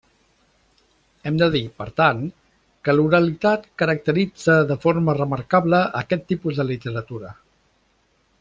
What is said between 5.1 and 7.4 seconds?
remarcable aquest tipus de literatura.